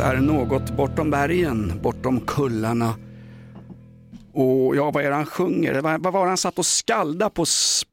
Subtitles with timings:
[0.00, 2.94] Är något bortom bergen, bortom kullarna.
[4.32, 5.80] Och ja, vad är det han sjunger?
[5.80, 7.44] Vad, var det han satt och skallda på,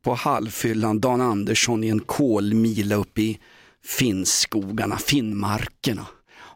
[0.04, 3.40] på halvfyllan, Dan Andersson i en kolmila uppe i
[3.86, 6.06] Finnskogarna, Finnmarkerna.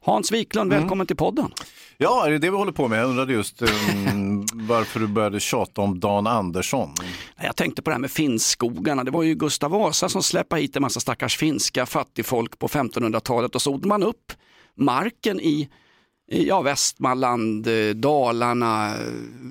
[0.01, 1.51] Hans Wiklund, välkommen till podden.
[1.97, 2.99] Ja, är det det vi håller på med?
[2.99, 6.93] Jag undrade just um, varför du började tjata om Dan Andersson.
[7.41, 9.03] Jag tänkte på det här med Finnskogarna.
[9.03, 13.55] Det var ju Gustav Vasa som släppte hit en massa stackars finska fattigfolk på 1500-talet
[13.55, 14.33] och så odlade man upp
[14.77, 15.69] marken i
[16.31, 19.01] ja, Västmanland, eh, Dalarna, eh,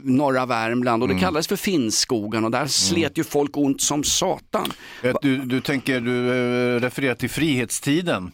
[0.04, 4.72] norra Värmland och det kallades för Finnskogarna och där slet ju folk ont som satan.
[5.02, 6.30] Eh, Du, du tänker, du
[6.80, 8.32] refererar till frihetstiden.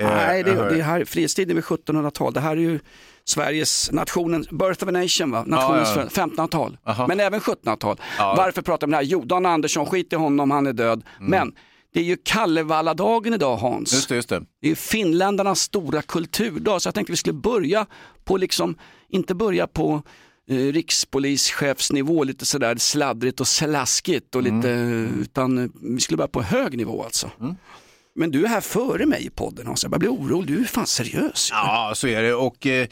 [0.00, 2.80] Nej, det, det här, frihetstiden vid 1700-tal, det här är ju
[3.24, 5.44] Sveriges nationen, birth of a nation, va?
[5.46, 6.08] nationens Ja, ja.
[6.08, 7.06] föd- 1500-tal, Aha.
[7.06, 8.00] men även 1700-tal.
[8.18, 8.34] Ja.
[8.36, 9.04] Varför pratar vi om det här?
[9.04, 11.02] Jo, Dan Andersson, skit i honom, han är död.
[11.20, 11.52] Men
[11.98, 13.92] det är ju Kallevalladagen idag Hans.
[13.92, 14.42] Just det, just det.
[14.62, 17.86] Det är finländarnas stora kulturdag, så jag tänkte vi skulle börja
[18.24, 20.02] på, liksom, inte börja på
[20.50, 24.68] eh, rikspolischefsnivå, lite sådär sladdrigt och slaskigt, och lite,
[25.20, 27.30] utan eh, vi skulle börja på hög nivå alltså.
[28.14, 30.66] Men du är här före mig i podden Hans, jag börjar bli orolig, du är
[30.66, 31.48] fan seriös.
[31.52, 32.34] Ja, så är det.
[32.34, 32.86] Och eh,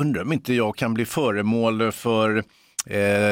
[0.00, 2.44] undrar om inte jag kan bli föremål för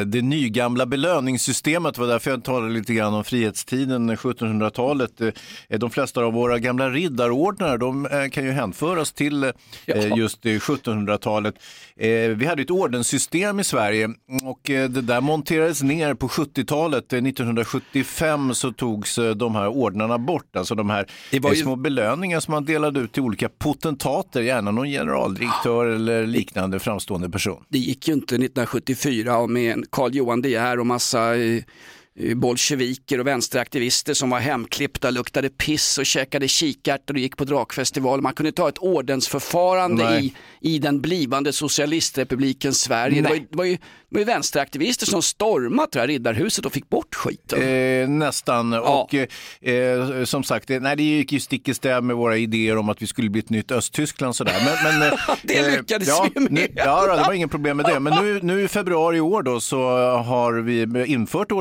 [0.06, 1.98] det nygamla belöningssystemet.
[1.98, 5.20] Var därför jag talade lite grann om frihetstiden, 1700-talet.
[5.20, 10.46] Eh, de flesta av våra gamla riddarordnar de eh, kan ju hänföras till eh, just
[10.46, 11.54] eh, 1700-talet.
[11.96, 14.08] Eh, vi hade ett ordenssystem i Sverige
[14.44, 17.12] och eh, det där monterades ner på 70-talet.
[17.12, 21.76] Eh, 1975 så togs eh, de här ordnarna bort, alltså de här eh, ju- små
[21.76, 27.64] belöningar som man delade ut till olika potentater, gärna någon generaldirektör eller liknande framstående person.
[27.68, 31.56] Det gick ju inte 1974 och med en Carl Johan De Geer och massa eh,
[31.56, 31.62] eh,
[32.34, 38.20] bolsjeviker och vänsteraktivister som var hemklippta, luktade piss och käkade kikärtor och gick på drakfestival.
[38.20, 40.34] Man kunde ta ett ordensförfarande Nej.
[40.60, 43.22] i, i den blivande socialistrepubliken Sverige.
[43.22, 46.66] Det var, ju, det, var ju, det var ju vänsteraktivister som stormade tror jag, Riddarhuset
[46.66, 47.62] och fick bort skiten.
[47.62, 48.72] Eh, nästan.
[48.72, 52.36] Och eh, eh, som sagt, eh, nej, det gick ju stick i stäv med våra
[52.36, 54.36] idéer om att vi skulle bli ett nytt Östtyskland.
[54.36, 54.54] Sådär.
[54.64, 56.52] Men, men, eh, Det eh, lyckades ja, vi med.
[56.52, 58.00] Nu, ja, det var ingen problem med det.
[58.00, 59.82] Men nu, nu i februari i år då, så
[60.16, 61.52] har vi infört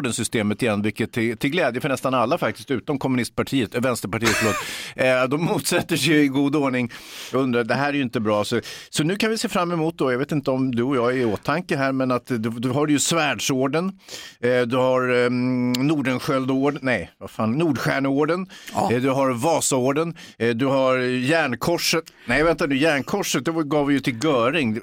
[0.41, 4.55] ordenssystemet igen, vilket till, till glädje för nästan alla faktiskt, utom kommunistpartiet, eh, vänsterpartiet, förlåt.
[4.95, 6.91] Eh, de motsätter sig i god ordning.
[7.31, 8.43] Jag undrar, det här är ju inte bra.
[8.43, 10.95] Så, så nu kan vi se fram emot då, jag vet inte om du och
[10.95, 13.91] jag är i åtanke här, men att du, du har ju svärdsorden,
[14.39, 18.91] eh, du har um, Nordenskjöldorden, nej, vad fan, Nordstjärneorden, Ja.
[18.91, 23.93] eh, du har Vasaorden, eh, du har Järnkorset, nej vänta nu, Järnkorset det gav vi
[23.93, 24.75] ju till Göring.
[24.77, 24.81] Eh,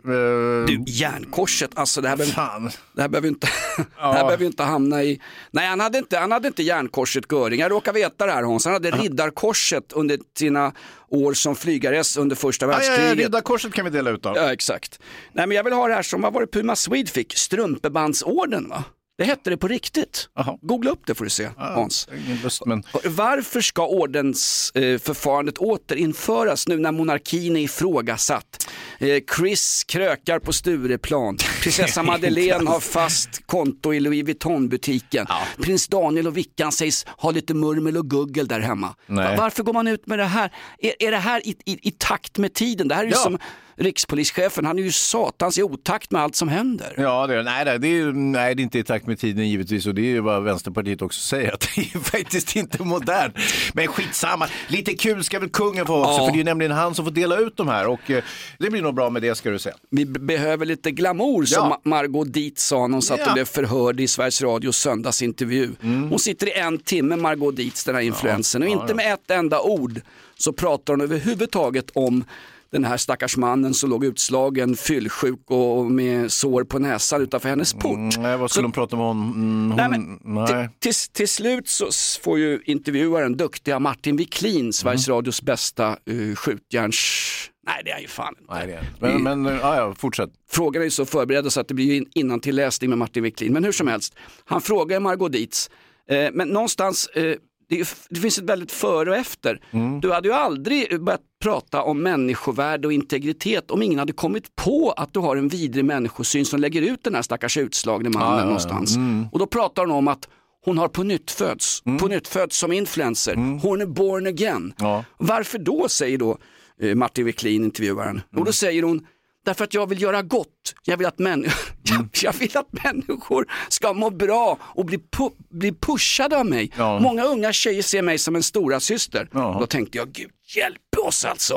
[0.67, 3.47] Du, järnkorset, alltså det här behöver, det här behöver, inte,
[3.77, 5.21] det här behöver inte hamna i...
[5.51, 7.61] Nej, han hade inte, han hade inte järnkorset Göring.
[7.61, 8.65] Jag råkar veta det här Hans.
[8.65, 10.73] Han hade riddarkorset under sina
[11.09, 13.19] år som flygares under första Ja, ja, ja, världskriget.
[13.27, 14.33] Riddarkorset kan vi dela ut då.
[14.37, 15.01] Ja, exakt.
[15.33, 17.37] Nej, men jag vill ha det här som, vad var det Puma Swede fick?
[17.37, 18.85] Strumpebandsorden va?
[19.19, 20.29] Det hette det på riktigt.
[20.35, 20.59] Jaha.
[20.63, 22.09] Googla upp det får du se, Hans.
[22.27, 22.83] Ingen lust, men...
[23.05, 28.69] Varför ska ordensförfarandet återinföras nu när monarkin är ifrågasatt?
[28.99, 31.37] Eh, Chris krökar på Stureplan.
[31.63, 35.27] Prinsessa Madeleine har fast konto i Louis Vuitton-butiken.
[35.63, 38.95] Prins Daniel och Vickan sägs ha lite murmel och guggel där hemma.
[39.07, 39.37] Nej.
[39.37, 40.53] Va- Varför går man ut med det här?
[40.79, 42.89] Är, är det här i, i, i takt med tiden?
[42.89, 43.17] Det här är Ja.
[43.17, 43.39] som
[43.79, 46.95] rikspolischefen, han är ju satans i otakt med allt som händer.
[46.97, 49.87] Ja, det är, nej, det är, nej, det är inte i takt med tiden givetvis
[49.87, 53.35] och det är ju vad Vänsterpartiet också säger att det är faktiskt inte modernt.
[53.75, 56.27] Men skitsamma, lite kul ska väl kungen få också Ja.
[56.27, 58.23] för det är nämligen han som får dela ut de här och eh,
[58.59, 59.75] det blir nog bra med det ska du säga.
[59.91, 61.81] Vi be- behöver lite glamour som Ja.
[61.85, 63.33] Ma- Margot Dietz sa när hon satt och Ja.
[63.33, 65.71] blev förhörd i Sveriges Radios söndagsintervju.
[65.83, 69.61] Hon sitter i en timme, Margot Dietz, den här influensen, och inte med ett enda
[69.61, 70.01] ord
[70.37, 72.25] så pratar hon överhuvudtaget om
[72.73, 77.73] den här stackars mannen som låg utslagen, fyllsjuk och med sår på näsan utanför hennes
[77.75, 77.85] port.
[77.97, 79.17] Mm, nej, vad skulle Så- de prata om hon?
[79.33, 80.69] Mm, hon Nej, men, nej.
[80.79, 81.89] Till, till, slut så
[82.23, 87.51] får ju intervjuaren, duktiga Martin Wiklin, Sveriges Radios bästa uh, skjutjärns...
[87.67, 88.55] Nej det är han ju fan inte.
[88.55, 88.87] nej, det är.
[89.19, 90.31] Men, men eh, ja, fortsätt.
[90.51, 93.53] Frågorna är så förberedda så att det blir ju in- innantilläsning med Martin Wiklin.
[93.53, 95.71] Men hur som helst, han frågar Margot Dietz,
[96.11, 97.35] Eh, men någonstans, eh,
[97.69, 99.61] det, det finns ett väldigt före och efter.
[100.03, 104.95] Du hade ju aldrig börjat prata om människovärde och integritet om ingen hade kommit på
[104.97, 108.97] att du har en vidrig människosyn som lägger ut den här stackars utslagne mannen någonstans.
[109.33, 110.29] Och då pratar hon om att
[110.65, 113.35] hon har på nytt föds, på nytt föds som influencer.
[113.63, 114.73] Hon är born again.
[114.79, 115.05] Ja.
[115.19, 116.39] Varför då, säger då
[116.81, 118.21] eh, Martin Wiklin, intervjuaren.
[118.37, 119.07] Och då säger hon,
[119.49, 120.75] därför att jag vill göra gott.
[120.85, 121.51] Jag vill att, män-
[121.83, 126.73] jag, jag vill att människor ska må bra och bli, pu- bli pushade av mig.
[126.77, 126.99] Ja.
[126.99, 129.29] Många unga tjejer ser mig som en stora syster.
[129.33, 129.57] Ja.
[129.61, 131.55] Då tänkte jag, gud hjälp oss alltså.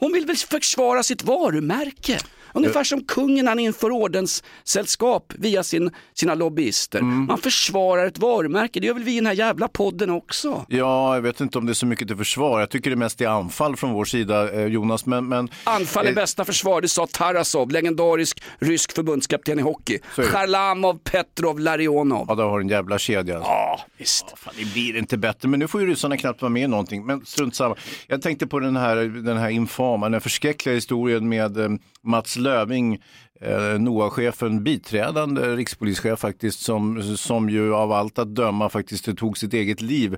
[0.00, 2.18] Hon vill väl försvara sitt varumärke.
[2.54, 6.98] Ungefär som kungen han inför ordenssällskap via sin, sina lobbyister.
[6.98, 7.26] Mm.
[7.26, 10.64] Man försvarar ett varumärke, det gör väl vi i den här jävla podden också.
[10.68, 12.60] Ja, jag vet inte om det är så mycket till försvar.
[12.60, 15.06] Jag tycker det mest är anfall från vår sida, eh, Jonas.
[15.06, 19.98] Men, men, Anfall är eh, bästa försvar, det sa Tarasov, legendarisk rysk förbundskapten i hockey.
[20.16, 22.26] Charlamov, Petrov, Larionov.
[22.28, 23.34] Ja, där har du en jävla kedja.
[23.34, 24.34] Ja, visst.
[24.36, 27.06] Fan, det blir inte bättre, men nu får ju ryssarna knappt vara med i någonting.
[27.06, 27.76] Men strunt samma.
[28.06, 31.68] Jag tänkte på den här, den här infama, den förskräckliga historien med eh,
[32.02, 32.98] Mats Löving,
[33.40, 39.54] eh, NOA-chefen, biträdande rikspolischef faktiskt, som, som ju av allt att döma faktiskt tog sitt
[39.54, 40.16] eget liv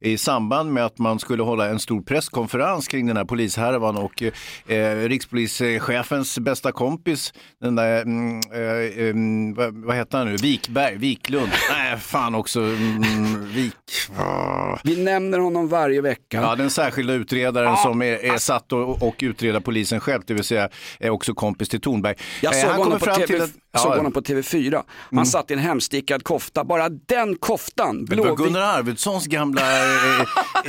[0.00, 4.22] i samband med att man skulle hålla en stor presskonferens kring den här polishärvan och
[4.72, 10.96] eh, rikspolischefens bästa kompis, den där, mm, eh, mm, vad, vad heter han nu, Vikberg,
[10.96, 13.74] Wiklund, nej fan också, mm, Vik,
[14.18, 14.78] Ah.
[14.84, 16.40] Vi nämner honom varje vecka.
[16.40, 20.44] Ja, den särskilda utredaren som är, är satt och, och utreder polisen själv, det vill
[20.44, 20.68] säga
[20.98, 22.14] är också kompis till Thornberg.
[22.42, 23.42] Jag Eh, såg, han honom på, fram TV, till
[23.74, 23.98] att- såg ja, Mm.
[23.98, 24.82] honom på TV4.
[25.12, 26.64] Han satt i en hemstickad kofta.
[26.64, 28.44] Bara den koftan, Det var blåvit.
[28.46, 30.20] Gunnar Arvidssons gamla eh,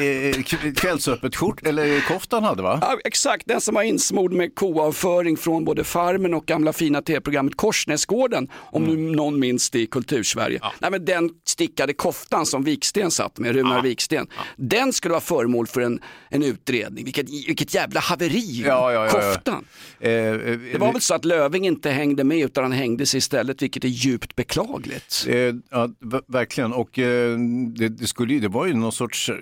[0.06, 2.78] eh, k- kvällsöppet skjort, eller koftan hade va?
[2.82, 7.58] Ja, exakt, den som var insmord med koavföring från både Farmen och gamla fina tv-programmet
[7.58, 8.96] Korsnäsgården, om Mm.
[9.10, 10.60] nu någon minns det i kultursverige.
[10.80, 15.68] Nej, men den stickade koftan som Viksten satt med, Runar Viksten, den skulle vara föremål
[15.68, 16.00] för en,
[16.30, 17.06] en utredning.
[17.06, 19.12] Vilket, vilket jävla haveri, Ja, ja, ja, ja.
[19.34, 19.66] koftan.
[20.00, 20.36] Eh, eh,
[20.72, 23.84] Det var väl så att Löving inte hängde med utan han hängde sig istället, vilket
[23.84, 25.26] är djupt beklagligt.
[25.28, 25.36] Eh,
[25.72, 25.90] ja,
[26.28, 26.74] verkligen.
[26.74, 27.38] Och eh,
[27.76, 29.36] det, det, skulle, ju- det var ju någon sorts eh,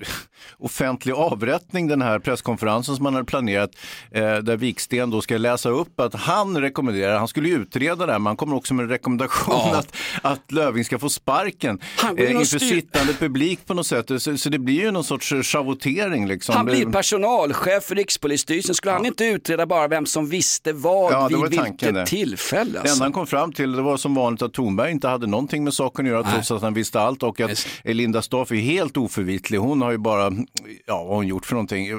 [0.57, 3.71] offentlig avrättning den här presskonferensen som man hade planerat
[4.11, 8.11] eh, där Viksten då ska läsa upp att han rekommenderar, han skulle ju utreda det
[8.11, 9.77] här, men han kommer också med en rekommendation Ja.
[9.77, 11.79] att, att Löving ska få sparken
[12.17, 14.11] eh, inför styr- sittande publik på något sätt.
[14.21, 16.55] Så, så det blir ju någon sorts schavotering liksom.
[16.55, 18.75] Han blir Det- personalchef för Rikspolisstyrelsen.
[18.75, 22.05] Skulle han inte utreda bara vem som visste vad Ja, det vid tanken vilket det.
[22.05, 22.71] tillfälle?
[22.71, 22.93] Det Alltså.
[22.95, 25.73] enda han kom fram till det var som vanligt att Thornberg inte hade någonting med
[25.73, 27.67] saken att göra trots att han visste allt och att Just.
[27.83, 29.57] Linda Staff är helt oförvitlig.
[29.57, 30.31] Hon har ju bara,
[30.85, 31.87] ja vad har hon gjort för någonting?
[31.87, 31.97] Eh,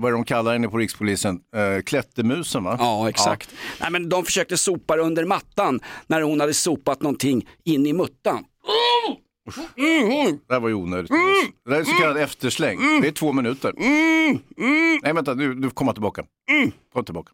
[0.00, 1.40] Vad är de kallar henne på rikspolisen?
[1.56, 2.76] Uh, klättermusen va?
[2.78, 3.50] Ja, exakt.
[3.80, 7.92] Nej, men de försökte sopa det under mattan när hon hade sopat någonting in i
[7.92, 8.44] muttan.
[10.46, 11.10] Det här var ju onödigt.
[11.64, 12.78] Det här är så kallad eftersläng.
[13.02, 13.72] Det är två minuter.
[15.02, 16.24] Nej vänta, nu, du kommer tillbaka.
[16.92, 17.32] Kom tillbaka.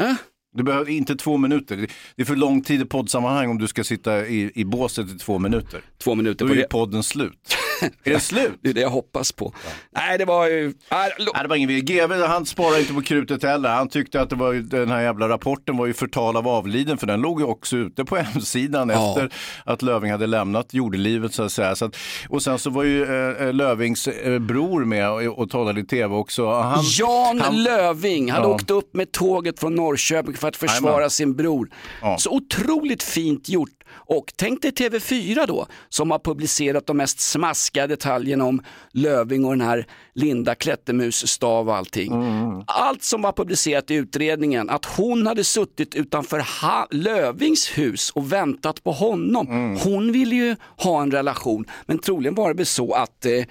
[0.00, 0.14] Äh?
[0.56, 1.76] Du behöver inte två minuter.
[1.76, 5.18] Det- är för lång tid i poddsammanhang om du ska sitta i, i båset i
[5.18, 5.80] två minuter.
[5.98, 6.68] Två minuter Då på är det.
[6.68, 7.56] podden slut.
[8.04, 8.58] Är den slut?
[8.62, 9.54] Det är det jag hoppas på.
[9.96, 10.74] Nej, det var ju...
[10.90, 11.10] Nej,
[11.42, 11.84] det var ingen.
[11.84, 13.68] GV han sparar inte på krutet heller.
[13.68, 17.06] Han tyckte att det var, den här jävla rapporten var ju förtal av avliden för
[17.06, 19.08] den låg ju också ute på hemsidan Ja.
[19.08, 19.32] efter
[19.64, 21.76] att Löving hade lämnat jordelivet så att säga.
[21.76, 21.96] Så att,
[22.28, 26.14] och sen så var ju eh, Lövings eh, bror med och, och talade i tv
[26.14, 26.50] också.
[26.50, 28.54] Han, Jan han- Löving hade Ja.
[28.54, 31.10] åkt upp med tåget från Norrköping för att försvara Jajamän.
[31.10, 31.68] sin bror.
[32.02, 32.16] Ja.
[32.18, 33.70] Så otroligt fint gjort.
[34.08, 39.50] Och tänk dig TV4 då, som har publicerat de mest smaskiga detaljerna om Löving och
[39.50, 42.12] den här Linda Klättermus stav och allting.
[42.12, 42.64] Mm.
[42.66, 48.32] Allt som var publicerat i utredningen, att hon hade suttit utanför ha- Lövings hus och
[48.32, 49.46] väntat på honom.
[49.46, 49.76] Mm.
[49.78, 53.44] Hon ville ju ha en relation, men troligen var det så att eh,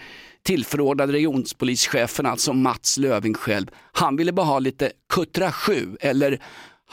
[0.43, 6.39] tillförordnade regionspolischefen, alltså Mats Löving själv, han ville bara ha lite kuttra sju eller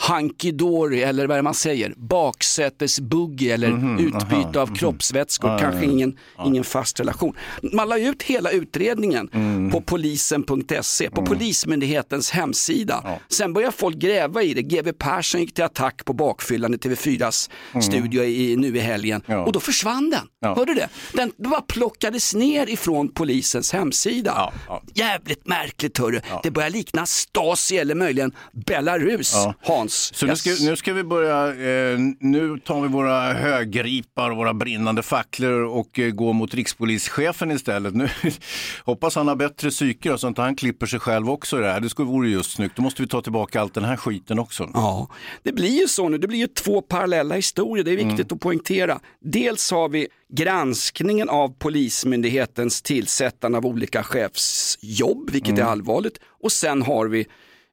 [0.09, 5.85] hunky dory eller vad är det man säger, baksätesbuggy eller Mhm, utbyte av kroppsvätskor, kanske
[5.85, 7.37] ingen, ingen fast relation.
[7.73, 9.71] Man la ut hela utredningen Mm.
[9.71, 13.19] på polisen.se, på Polismyndighetens hemsida.
[13.29, 17.51] Sen började folk gräva i det, GW Persson gick till attack på bakfyllan i TV4s
[17.83, 19.39] studio i, nu i helgen Mm.
[19.39, 19.45] Ja.
[19.47, 20.27] och då försvann den.
[20.41, 20.55] Ja.
[20.55, 20.89] Hörde du det?
[21.13, 24.33] Den bara plockades ner ifrån polisens hemsida.
[24.37, 24.83] Ja, ja.
[24.95, 26.21] Jävligt märkligt hörru.
[26.43, 28.33] Det börjar likna Stasi eller möjligen
[28.67, 29.55] Belarus Ja.
[29.83, 30.15] Hans.
[30.15, 34.55] Så nu ska, nu ska vi börja, eh, nu tar vi våra högripar och våra
[34.55, 37.95] brinnande facklor och eh, går mot rikspolischefen istället.
[37.95, 38.09] Nu,
[38.85, 41.81] hoppas han har bättre psyke så att han klipper sig själv också i det här.
[41.81, 42.77] Det skulle vore just snyggt.
[42.77, 44.71] Då måste vi ta tillbaka allt den här skiten också.
[44.75, 45.09] Ja,
[45.43, 46.19] det blir ju så nu.
[46.19, 47.85] Det blir ju två parallella historier.
[47.85, 48.27] Det är viktigt Mm.
[48.37, 49.01] att poängtera.
[49.21, 55.67] Dels har vi granskningen av Polismyndighetens tillsättande av olika chefsjobb, vilket Mm.
[55.67, 56.19] är allvarligt.
[56.43, 57.27] Och sen har vi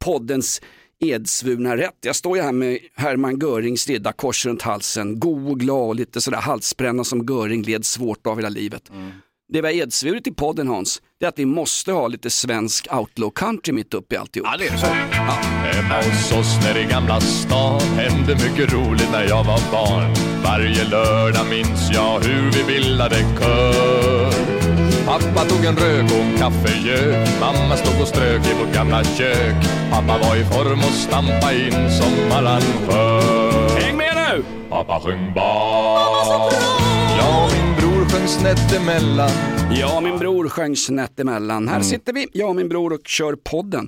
[0.06, 0.62] poddens
[1.00, 1.98] edsvurna rätt.
[2.02, 6.22] Jag står ju här med Hermann Görings riddarkors runt halsen, god och glad och lite
[6.22, 8.90] sådär halsbränna som Göring led svårt av hela livet.
[8.90, 9.12] Mm.
[9.52, 12.88] Det vi har edsvurit i podden Hans, det är att vi måste ha lite svensk
[12.92, 14.50] outlaw country mitt uppe i alltihop.
[14.52, 14.86] Ja, det är så.
[14.86, 20.16] Hemma hos oss nere i Gamla stan hände mycket roligt när jag var barn.
[20.44, 24.59] Varje lördag minns jag hur vi bildade kör.
[25.10, 27.30] Pappa tog en rök och en kaffegök.
[27.40, 29.56] Mamma stod och strök i vårt gamla kök.
[29.92, 33.80] Pappa var i form och stampa in som arrangör.
[33.80, 34.44] Häng med nu!
[34.70, 36.54] Pappa sjöng bas.
[37.18, 39.32] Jag och min bror sjöng snett emellan.
[39.96, 41.68] Och min bror sjöng snett emellan.
[41.68, 43.88] Här sitter vi, jag och min bror och kör podden.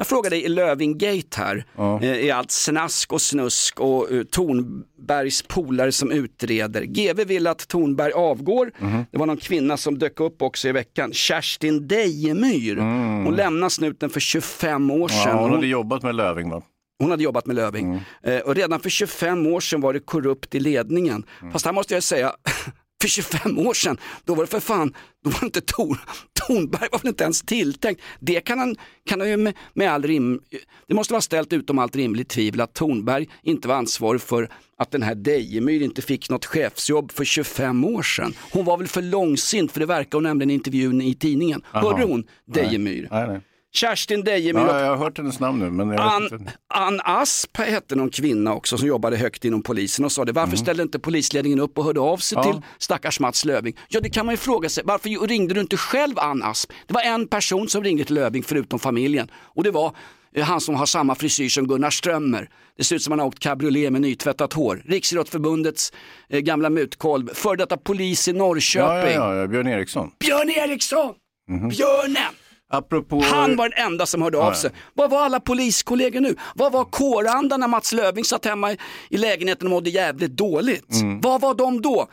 [0.00, 1.64] Jag frågar dig i Lövingate här,
[2.02, 6.82] eh, i allt snask och snusk och uh, Tornbergs polare som utreder.
[6.82, 8.70] GV vill att Tornberg avgår.
[9.12, 12.76] Det var någon kvinna som dök upp också i veckan, Kerstin Dejemyr.
[13.24, 15.18] Hon lämnade snuten för 25 år sedan.
[15.26, 16.62] Ja, hon Hon- hade jobbat med Löving va?
[16.98, 18.00] hon hade jobbat med Löving.
[18.22, 21.24] Eh, och redan för 25 år sedan var det korrupt i ledningen.
[21.52, 22.32] Fast här måste jag säga,
[23.00, 25.98] för 25 år sedan, då var det för fan, då var inte Tor,
[26.32, 28.02] Tornberg var väl inte ens tilltänkt.
[28.20, 28.76] Det kan han,
[29.06, 30.40] kan han ju med, med all rim,
[30.86, 34.90] det måste vara ställt utom allt rimligt tvivel att Tornberg inte var ansvarig för att
[34.90, 38.34] den här Dejemyr inte fick något chefsjobb för 25 år sedan.
[38.52, 41.62] Hon var väl för långsint, för det verkar hon nämligen i intervjun i tidningen.
[41.72, 41.82] Jaha.
[41.82, 43.08] Hörde hon Dejemyr?
[43.10, 43.40] Nej, nej.
[43.72, 46.48] Kerstin Dejemyr Ja, jag har hört hennes namn nu men Ann.
[46.74, 50.32] Ann Asp hette någon kvinna också som jobbade högt inom polisen och sa det.
[50.32, 52.48] Varför ställde inte polisledningen upp och hörde av sig Mm.
[52.48, 52.52] Ja.
[52.52, 53.76] till stackars Mats Löving?
[53.88, 54.84] Ja det kan man ju fråga sig.
[54.86, 56.72] Varför ringde du inte själv Ann Asp?
[56.86, 59.94] Det var en person som ringde till Löving förutom familjen och det var
[60.34, 62.48] eh, han som har samma frisyr som Gunnar Strömmer.
[62.76, 64.82] Det ser ut som han har åkt cabriolet med nytvättat hår.
[64.86, 65.92] Riksidrottsförbundets
[66.28, 69.14] eh, gamla mutkolv, före detta polis i Norrköping.
[69.14, 70.10] Ja, ja, ja, Björn Eriksson.
[70.18, 71.14] Björn Eriksson!
[71.48, 71.68] Mhm.
[71.68, 72.32] Björnen!
[72.70, 73.22] Apropå...
[73.24, 74.54] Han var den enda som hörde Ja, av ja.
[74.54, 74.70] sig.
[74.94, 76.36] Vad var alla poliskollegor nu?
[76.54, 78.72] Vad var kårandan när Mats Löfving satt hemma
[79.10, 80.94] i, lägenheten och mådde jävligt dåligt?
[81.00, 81.20] Mm.
[81.20, 82.08] Vad var de då?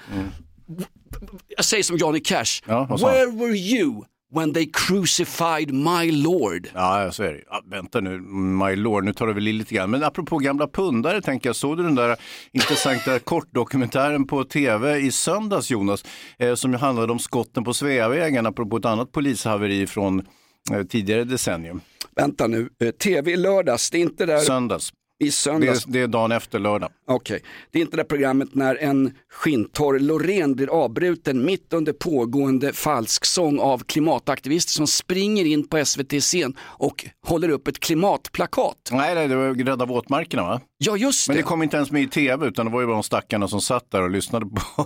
[1.48, 2.62] Jag säger som Johnny Cash.
[2.68, 2.88] han?
[2.88, 6.70] Where were you when they crucified my lord?
[6.74, 7.42] Ja, så är det.
[7.50, 8.20] Ja, vänta nu,
[8.68, 9.90] my lord, nu tar det väl i lite grann.
[9.90, 12.16] Men apropå gamla pundare, tänker jag, såg du den där
[12.52, 16.06] intressanta kortdokumentären på tv i söndags, Jonas,
[16.40, 20.26] eh, som handlade om skotten på Sveavägen, apropå ett annat polishaveri från
[20.90, 21.82] tidigare decennium?
[22.16, 24.38] Vänta nu, eh, tv i lördags, det är inte där...
[24.40, 24.92] Söndags.
[25.20, 25.86] I Det söndags.
[25.86, 26.90] är, det är dagen efter lördag.
[27.08, 32.74] Okej, det är inte det programmet när en skinntorr Loreen blir avbruten mitt under pågående
[32.74, 38.78] falsksång av klimataktivister som springer in på SVT-scen och håller upp ett klimatplakat.
[38.92, 40.62] Nej, nej, det var Rädda våtmarkerna va?
[40.80, 41.42] Ja, just Men det.
[41.44, 43.62] det kom inte ens med i tv utan det var ju bara de stackarna som
[43.62, 44.86] satt där och lyssnade på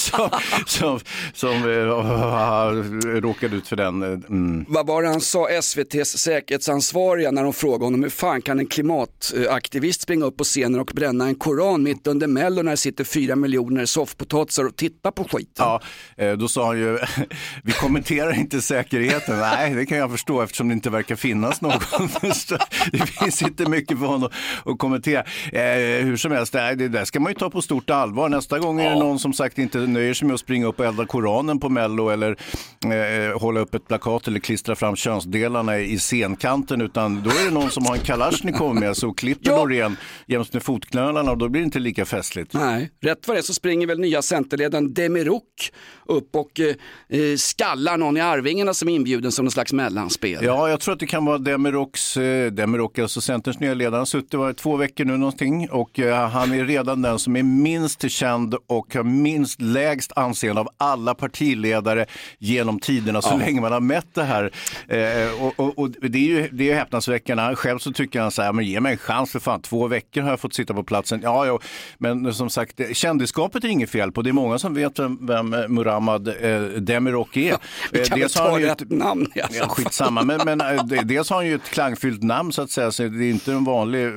[0.00, 0.30] som,
[0.66, 1.00] som,
[1.34, 4.02] som eh, råkade ut för den.
[4.02, 4.64] eh, Mm.
[4.68, 8.66] Vad var det han sa, SVTs säkerhetsansvariga, när de frågade honom hur fan kan en
[8.66, 13.04] klimataktivist springa upp på scenen och bränna en koran mitt under mello när det sitter
[13.04, 15.48] fyra miljoner soffpotatisar och tittar på skiten?
[15.66, 15.80] Ja,
[16.16, 16.98] eh, då sa han ju,
[17.64, 19.38] vi kommenterar inte säkerheten.
[19.38, 21.72] Nej, det kan jag förstå eftersom det inte verkar finnas någon.
[22.92, 24.30] det finns inte mycket för honom
[24.68, 25.20] att kommentera.
[25.52, 28.28] Eh, hur som helst, det där ska man ju ta på stort allvar.
[28.28, 30.86] Nästa gång är det någon som sagt inte nöjer sig med att springa upp och
[30.86, 32.36] elda Koranen på Mello eller
[32.84, 37.50] eh, hålla upp ett plakat eller klistra fram könsdelarna i scenkanten, utan då är det
[37.50, 39.96] någon som har en kalasjnikov med sig och klipper Loreen
[40.26, 42.54] jäms med fotknölarna och då blir det inte lika festligt.
[42.54, 45.72] Nej, rätt vad det så springer väl nya centerledaren Demirok
[46.06, 46.74] upp och eh,
[47.20, 50.44] eh, skallar någon i Arvingarna som är inbjuden som någon slags mellanspel.
[50.44, 53.96] Ja, jag tror att det kan vara Demiroks, eh, Demirok, alltså Centerns nya ledare.
[53.96, 57.42] Han suttit var två veckor nu någonting och eh, han är redan den som är
[57.42, 62.06] minst känd och har minst lägst anseende av alla partiledare
[62.38, 63.36] genom tiderna så Ja.
[63.36, 64.50] länge man har mätt det här.
[64.88, 67.54] Eh, och, och, och det är ju det är häpnadsväckande.
[67.56, 70.22] Själv så tycker han så här, men ge mig en chans för fan, två veckor
[70.22, 71.20] har jag fått sitta på platsen.
[71.22, 71.58] Ja, ja,
[71.98, 74.22] men som sagt, kändisskapet är inget fel på.
[74.22, 77.56] Det är många som vet vem, vem Muhammad eh, Demirok är.
[77.92, 80.58] Vi Eh, kan väl dels ta rätt ett- namn alla Ja, skitsamma, men, men
[81.04, 83.64] dels har han ju ett klangfyllt namn så att säga, så det är inte en
[83.64, 84.12] vanlig,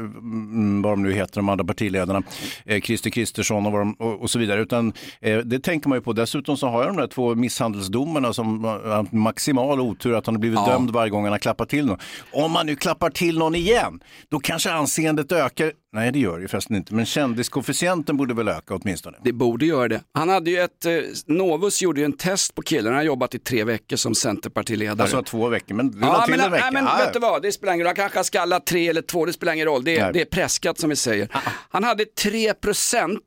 [0.84, 2.24] vad de nu heter, de andra partiledarna,
[2.66, 6.02] eh, Christer Kristersson och, de, och, och så vidare, utan eh, det tänker man ju
[6.02, 6.14] på.
[6.14, 10.40] Dessutom så har jag de där två misshandelsdomarna som haft maximal otur att han har
[10.40, 10.72] blivit Ja.
[10.74, 11.98] dömd varje gång han har klappat till någon.
[12.34, 15.72] Om man nu klappar till någon igen, då kanske anseendet ökar.
[15.94, 19.18] Nej, det gör det ju förresten inte, men kändiskoefficienten borde väl öka åtminstone.
[19.24, 20.02] Det borde göra det.
[20.14, 20.94] Han hade ju ett, eh,
[21.26, 25.02] Novus gjorde ju en test på killen, han har jobbat i tre veckor som centerpartiledare.
[25.04, 26.64] Alltså två veckor, men det Ja, till men, en vecka.
[26.64, 27.88] nej, men Ja, vet du vad, det spelar ingen roll.
[27.90, 29.84] Han kanske har skallat tre eller två, det spelar ingen roll.
[29.84, 30.14] Det är, Nej.
[30.14, 31.28] det är preskat som vi säger.
[31.70, 33.20] Han hade 3%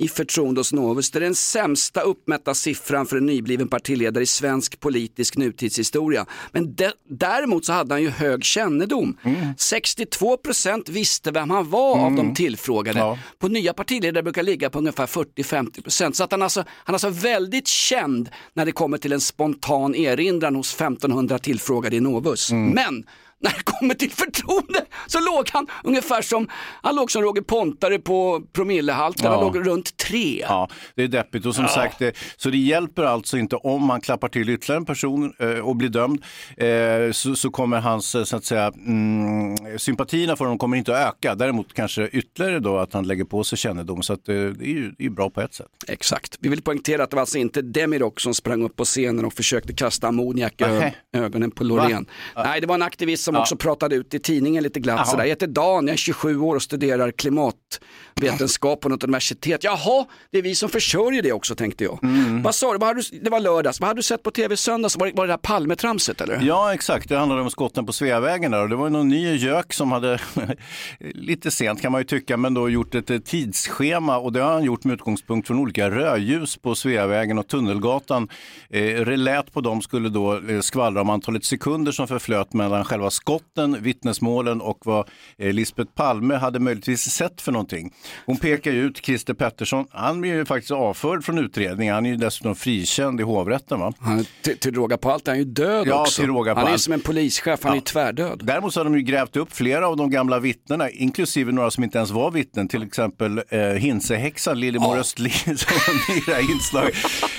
[0.00, 1.10] i förtroende hos Novus.
[1.10, 6.26] Det är den sämsta uppmätta siffran för en nybliven partiledare i svensk politisk nutidshistoria.
[6.52, 9.16] Men de, däremot så hade han ju hög kännedom.
[9.56, 12.98] 62% visste vem han var av de tillfrågade.
[12.98, 13.18] Ja.
[13.38, 16.12] På nya partiledare brukar ligga på ungefär 40-50%.
[16.12, 19.94] Så att han, alltså, han är alltså väldigt känd när det kommer till en spontan
[19.94, 22.52] erinran hos 1500 tillfrågade i Novus.
[22.52, 23.04] Men
[23.40, 26.48] när det kommer till förtroende så låg han ungefär som,
[26.82, 29.40] han låg som Roger Pontare på promillehalten, han Ja.
[29.40, 30.44] låg runt tre.
[30.48, 34.00] Ja, det är deppigt och som sagt, det, så det hjälper alltså inte om man
[34.00, 36.24] klappar till ytterligare en person eh, och blir dömd,
[36.56, 40.98] eh, så, så kommer hans, eh, så att säga, mm, sympatierna för honom kommer inte
[40.98, 41.34] att öka.
[41.34, 44.68] Däremot kanske ytterligare då att han lägger på sig kännedom, så att, eh, det är
[44.74, 45.66] ju det är bra på ett sätt.
[45.88, 46.36] Exakt.
[46.40, 49.32] Vi vill poängtera att det var alltså inte Demirok som sprang upp på scenen och
[49.32, 52.06] försökte kasta ammoniak i ögonen på Loreen.
[52.36, 53.42] Nej, det var en aktivist som Ja.
[53.42, 55.22] också pratade ut i tidningen lite glatt sådär.
[55.22, 59.64] Jag heter Dan, jag är 27 år och studerar klimatvetenskap på något universitet.
[59.64, 62.04] Jaha, det är vi som försörjer det också tänkte jag.
[62.04, 62.42] Mm.
[62.42, 64.56] Vad sa du, vad hade du, det var lördags, vad hade du sett på tv
[64.56, 64.96] söndags?
[64.96, 66.40] Var det, var det där Palmetramset eller?
[66.42, 67.08] Ja, exakt.
[67.08, 70.18] Det handlade om skotten på Sveavägen där och det var någon ny gök som hade,
[71.00, 74.52] lite sent kan man ju tycka, men då gjort ett eh, tidsschema och det har
[74.52, 78.28] han gjort med utgångspunkt från olika rödljus på Sveavägen och Tunnelgatan.
[78.70, 83.10] Eh, relät på dem skulle då eh, skvallra om antalet sekunder som förflöt mellan själva
[83.20, 87.92] skotten, vittnesmålen och vad eh, Lisbeth Palme hade möjligtvis sett för någonting.
[88.26, 92.16] Hon pekar ut Christer Pettersson, han är ju faktiskt avförd från utredningen, han är ju
[92.16, 93.80] dessutom frikänd i hovrätten.
[93.80, 93.92] Va?
[94.00, 96.22] Han, till, till råga på allt är han ju död Ja, också.
[96.22, 96.80] till råga på han är allt.
[96.82, 98.40] som en polischef, han är ju tvärdöd.
[98.44, 101.84] Däremot så har de ju grävt upp flera av de gamla vittnena, inklusive några som
[101.84, 106.34] inte ens var vittnen, till exempel eh, Hinsehäxan Lillemor Östlin som var med i det
[106.34, 106.94] här inslaget.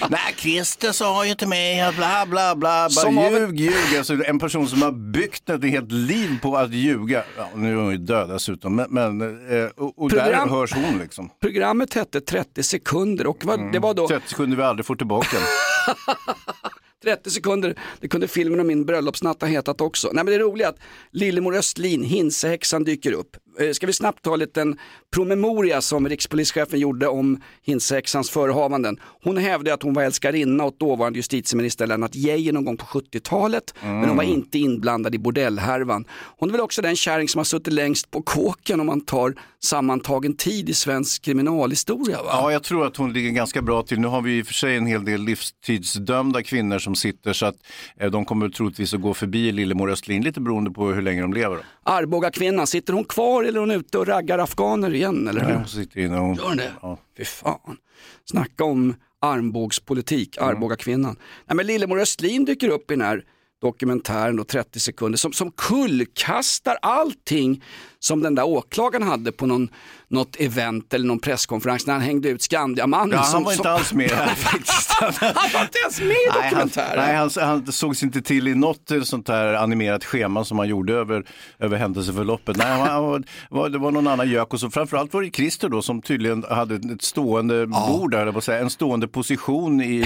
[0.10, 3.98] Nej, Christer sa ju till mig, bla bla bla, Som bara av ljug, ljug.
[3.98, 7.24] Alltså, en person som har byggt ett helt liv på att ljuga.
[7.38, 10.74] Ja, nu är hon ju död dessutom, men, men eh, och, och där Program- hörs
[10.74, 11.30] hon liksom.
[11.42, 15.38] Programmet hette 30 sekunder och vad, det var då 30 sekunder vi aldrig får tillbaka.
[17.04, 20.08] 30 sekunder, det kunde filmen om min bröllopsnatt ha hetat också.
[20.14, 20.78] Nej men det är roligt att
[21.12, 23.38] Lillemor Östlin, Hinsehäxan dyker upp.
[23.60, 24.78] Eh, Ska vi snabbt ta en liten
[25.16, 28.98] promemoria som rikspolischefen gjorde om Hinsehäxans förehavanden.
[29.24, 33.74] Hon hävdade att hon var älskarinna åt dåvarande justitieminister Lennart Geijer någon gång på 70-talet.
[33.82, 36.06] Men hon var inte inblandad i bordellhärvan.
[36.40, 39.36] Hon är väl också den kärring som har suttit längst på kåken om man tar
[39.64, 42.18] sammantagen tid i svensk kriminalhistoria.
[42.18, 42.30] Va?
[42.32, 44.00] Ja, jag tror att hon ligger ganska bra till.
[44.00, 47.46] Nu har vi i och för sig en hel del livstidsdömda kvinnor som sitter så
[47.46, 47.56] att
[48.00, 51.34] eh, de kommer troligtvis att gå förbi Lillemor Östlin lite beroende på hur länge de
[51.34, 51.58] lever.
[51.84, 55.28] Arboga kvinnan, sitter hon kvar eller är hon ute och raggar afghaner igen?
[55.28, 55.54] Eller hur?
[55.54, 56.38] hon sitter inne och...
[56.38, 56.72] Gör hon det?
[56.82, 56.98] Ja.
[57.18, 57.78] Fy fan.
[58.26, 61.16] Snacka om armbågspolitik, Arboga kvinnan.
[61.46, 63.24] Nej, men Lillemor Östlin dyker upp i den här
[63.62, 67.64] dokumentären då, 30 sekunder som, som kullkastar allting
[68.00, 69.70] som den där åklagaren hade på någon,
[70.08, 73.12] något event eller någon presskonferens när han hängde ut Skandiamannen.
[73.12, 73.74] Ja, han som, var inte som...
[73.74, 76.98] alls med han var inte ens med i Nej, han, dokumentären.
[76.98, 80.68] nej, han, han sågs inte till i något eh, sånt här animerat schema som han
[80.68, 81.26] gjorde över,
[81.60, 82.58] över händelseförloppet.
[82.58, 85.70] Nej, han, var, var, det var någon annan gök och så framförallt var det Christer
[85.70, 90.06] då som tydligen hade ett stående bord, där, en stående position i,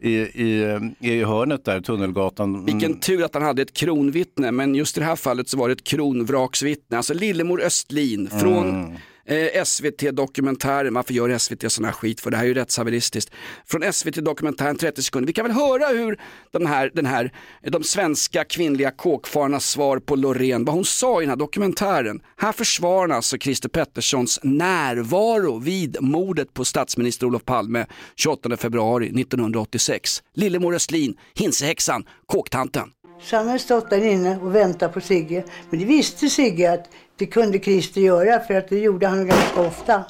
[0.00, 2.54] i, i, i hörnet där, Tunnelgatan.
[2.54, 2.64] Mm.
[2.64, 5.68] Vilken tur att han hade ett kronvittne, men just i det här fallet så var
[5.68, 6.96] det ett kronvraksvittne.
[6.96, 8.96] Alltså Lillemor Östlin från
[9.30, 13.32] eh, SVT-dokumentären, varför gör SVT sån här skit för det här är ju rättshaveristiskt.
[13.66, 18.44] Från SVT-dokumentären 30 sekunder, vi kan väl höra hur de här, den här, de svenska
[18.44, 22.20] kvinnliga kåkfararnas svar på Loreen, vad hon sa i den här dokumentären.
[22.36, 30.22] Här försvarar alltså Christer Petterssons närvaro vid mordet på statsminister Olof Palme 28 februari 1986.
[30.34, 32.90] Lillemor Östlin, Hinsehäxan, kåktanten.
[33.22, 35.44] Så han hade stått där inne och väntat på Sigge.
[35.70, 39.60] Men det visste Sigge att det kunde Christer göra för att det gjorde han ganska
[39.60, 40.04] ofta.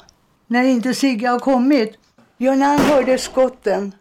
[0.47, 1.97] När inte Sigge har kommit,
[2.37, 3.91] ja när han hörde skotten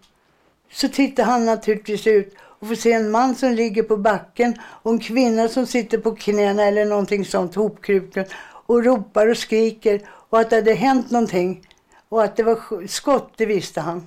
[0.73, 4.93] så tittade han naturligtvis ut och får se en man som ligger på backen och
[4.93, 8.25] en kvinna som sitter på knäna eller någonting sånt hopkruten
[8.67, 11.67] och ropar och skriker och att det hade hänt någonting
[12.09, 14.07] och att det var skott, det visste han.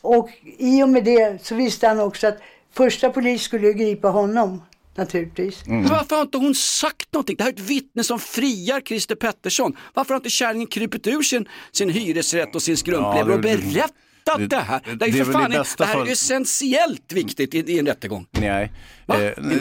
[0.00, 2.38] Och i och med det så visste han också att
[2.76, 4.62] första polis skulle ju gripa honom
[4.94, 5.66] naturligtvis.
[5.66, 7.36] Men varför har inte hon sagt någonting?
[7.36, 9.76] Det här är ett vittne som friar Christer Pettersson.
[9.94, 13.92] Varför har inte kärringen krypit ur sin, sin hyresrätt och sin skrumplever Ja, och berättat
[14.38, 14.80] det- det, här?
[14.84, 18.26] Det är, det för fan, det, bästa här är essentiellt viktigt i, i en rättegång.
[18.30, 18.72] Nej.
[19.08, 19.14] Eh,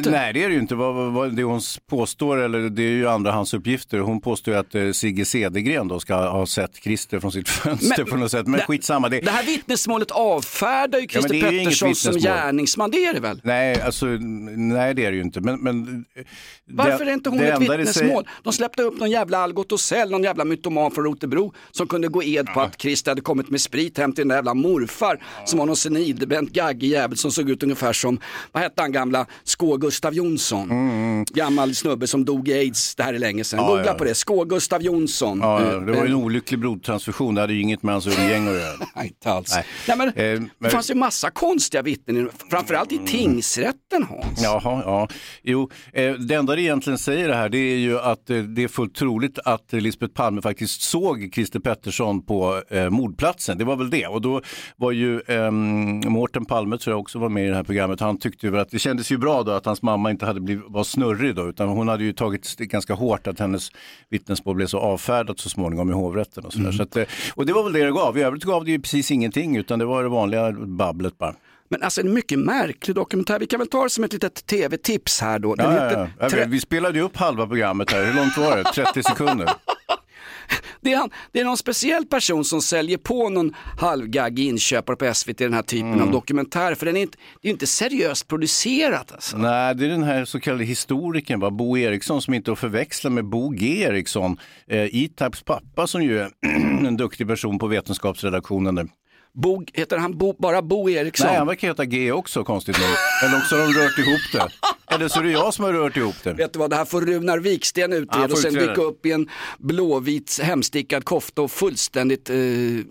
[0.05, 0.75] nej, det är det ju inte.
[0.75, 3.99] Vad, vad, det hon påstår, eller det är ju andrahandsuppgifter.
[3.99, 7.95] Hon påstår ju att eh, Sigge Cedergren då ska ha sett Christer från sitt fönster
[7.97, 8.47] Men- på något sätt.
[8.47, 9.09] Men det- skitsamma.
[9.09, 13.13] Det, Det här vittnesmålet avfärdar ju Ja, Christer det inget Pettersson som gärningsman, det är
[13.13, 13.41] det väl?
[13.43, 15.41] Nej, alltså, nej, det är det ju inte.
[15.41, 16.05] Men, men,
[16.71, 18.27] Varför det- är inte hon det ett det vittnesmål?
[18.43, 22.23] De släppte upp någon jävla Algot Osell, någon jävla mytoman från Rotebro som kunde gå
[22.23, 25.59] ed på att Christer hade kommit med sprit hem till den där jävla morfar som
[25.59, 28.19] var någon senildebent gaggig jävel som såg ut ungefär som,
[28.51, 30.69] vad hette han gamla, Skå-Gustav Jonsson.
[31.33, 33.59] Gammal snubbe som dog i aids, det här är länge sedan.
[33.59, 33.97] Mm, Ja, Googla ja.
[33.97, 35.39] på det, Skå-Gustav Jonsson.
[35.41, 37.35] Ja, det var ju en eh, olycklig blodtransfusion.
[37.35, 38.77] Det hade ju inget med hans umgänge att göra.
[38.95, 39.53] Nej, inte alls.
[39.55, 39.65] Nej.
[39.87, 44.43] Nej, men, Eh, det men- fanns ju massa konstiga vittnen, framförallt i tingsrätten Hans.
[44.43, 45.07] Jaha, ja.
[45.43, 48.63] Jo, eh, det enda det egentligen säger det här det är ju att eh, det
[48.63, 53.57] är fullt troligt att Lisbeth Palme faktiskt såg Christer Pettersson på eh, mordplatsen.
[53.57, 54.07] Det var väl det.
[54.07, 54.41] Och då
[54.75, 55.51] var ju eh,
[56.09, 58.69] Mårten Palme, tror jag också var med i det här programmet, han tyckte ju att
[58.69, 61.69] det kändes ju bra då att hans mamma inte hade blivit, var snurrig då, utan
[61.69, 63.69] hon hade ju tagit det ganska hårt att hennes
[64.09, 66.71] vittnesmål blev så avfärdat så småningom i hovrätten och sådär.
[66.71, 67.03] Så att, eh,
[67.35, 68.17] och det var väl det det gav.
[68.17, 71.35] I övrigt gav det ju precis ingenting, utan det var det vanliga babblet bara.
[71.69, 73.39] Men alltså en mycket märklig dokumentär.
[73.39, 75.55] Vi kan väl ta det som ett litet tv-tips här då.
[75.55, 76.29] Den Ja, heter ja.
[76.37, 78.05] Ja, Vi spelade ju upp halva programmet här.
[78.05, 78.63] Hur långt var det?
[78.63, 79.49] 30 sekunder?
[80.81, 85.13] det, är han, det är någon speciell person som säljer på någon halvgaggig inköpare på
[85.13, 86.01] SVT den här typen Mm.
[86.01, 86.75] av dokumentär.
[86.75, 89.37] För den är inte, det är inte seriöst producerat alltså.
[89.37, 91.51] Nej, det är den här så kallade historikern, va?
[91.51, 96.19] Bo Eriksson, som inte att förväxla med Bo G Eriksson, eh, Itabs pappa som ju
[96.19, 96.29] är
[96.87, 98.75] en duktig person på vetenskapsredaktionen.
[98.75, 98.87] där.
[99.35, 101.27] Bo, heter han Bo, bara Bo Eriksson?
[101.27, 102.87] Nej, han verkar heta G också konstigt nog.
[103.23, 104.49] Eller också har de rört ihop det.
[104.95, 106.33] Eller så är det jag som har rört ihop det.
[106.33, 109.11] Vet du vad, det här får Runar Viksten Ja, utreda och sen dyka upp i
[109.11, 112.35] en blåvit hemstickad kofta och fullständigt eh,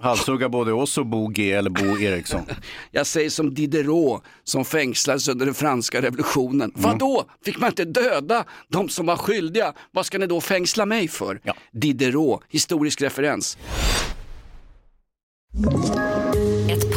[0.00, 2.42] Halshugga både oss och Bo G eller Bo Eriksson.
[2.90, 6.72] Jag säger som Diderot som fängslades under den franska revolutionen.
[6.76, 6.90] Mm.
[6.90, 7.24] Vadå?
[7.44, 9.72] Fick man inte döda de som var skyldiga?
[9.90, 11.40] Vad ska ni då fängsla mig för?
[11.72, 13.58] Diderot, historisk referens.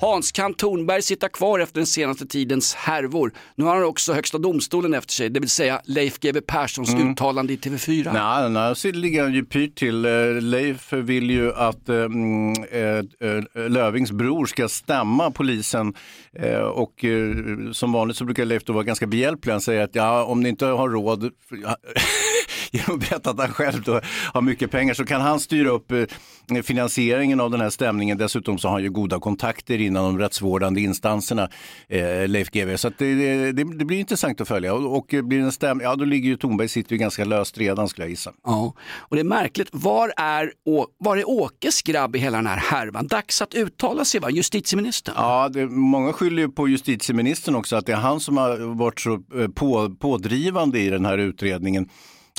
[0.00, 3.32] Hans, kan Thornberg sitta kvar efter den senaste tidens härvor?
[3.54, 7.10] Nu har han också Högsta domstolen efter sig, det vill säga Leif GW Perssons Mm.
[7.12, 8.12] uttalande i TV4.
[8.12, 10.04] Nej, nej, så ligger han ju pyrt till.
[10.04, 15.94] Eh, Leif vill ju att eh, eh, Lövings bror ska stämma polisen
[16.38, 17.34] eh, och eh,
[17.72, 19.52] som vanligt så brukar Leif då vara ganska behjälplig.
[19.52, 21.22] Han säger att ja, om ni inte har råd,
[22.70, 24.00] genom att berätta att han själv då
[24.32, 28.18] har mycket pengar så kan han styra upp eh, finansieringen av den här stämningen.
[28.18, 31.48] Dessutom så har han ju goda kontakter inom de rättsvårdande instanserna,
[31.88, 32.78] eh, Leif GW.
[32.78, 33.14] Så det,
[33.52, 36.36] det, det blir intressant att följa och, och blir en stäm, ja då ligger ju
[36.36, 38.32] Thornberg sitter ju ganska löst redan skulle jag gissa.
[38.44, 39.68] Ja, och det är märkligt.
[39.72, 40.52] Var är,
[40.98, 43.06] var är Åkes grabb i hela den här härvan?
[43.06, 44.30] Dags att uttala sig va?
[44.30, 45.14] Justitieministern?
[45.18, 49.00] Ja, det, många skyller ju på justitieministern också att det är han som har varit
[49.00, 51.88] så eh, på, pådrivande i den här utredningen.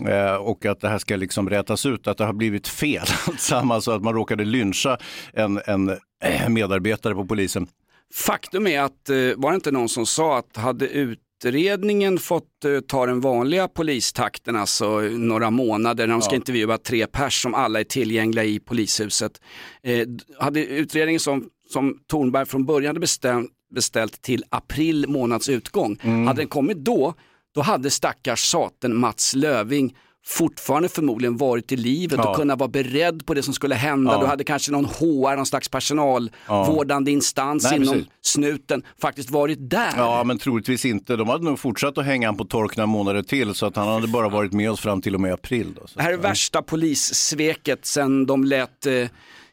[0.06, 3.84] Eh, och att det här ska liksom rätas ut, att det har blivit fel alltsammans,
[3.86, 4.98] så att man råkade lyncha
[5.34, 5.90] en, en
[6.24, 7.68] eh, medarbetare på polisen.
[8.14, 12.44] Faktum är att, eh, var det inte någon som sa att hade utredningen fått
[12.88, 16.36] ta den vanliga polistakten, alltså några månader när de ska Ja.
[16.36, 19.42] intervjua tre pers som alla är tillgängliga i polishuset.
[19.84, 20.08] Eh,
[20.40, 26.28] hade utredningen som, som Thornberg från början hade bestämt, beställt till april månads utgång, Mm.
[26.28, 27.14] hade den kommit då,
[27.58, 32.30] då hade stackars saten Mats Löving fortfarande förmodligen varit i livet Ja.
[32.30, 34.12] och kunnat vara beredd på det som skulle hända.
[34.12, 34.20] Ja.
[34.20, 38.10] Då hade kanske någon HR, någon slags personalvårdande instans Nej, inom precis.
[38.22, 39.94] snuten faktiskt varit där.
[39.98, 41.16] Ja, men troligtvis inte.
[41.16, 43.88] De hade nog fortsatt att hänga han på tork några månader till, så att han
[43.88, 45.74] hade bara varit med oss fram till och med april.
[45.76, 45.82] Då.
[45.96, 48.94] Det här är värsta polissveket sen de lät eh,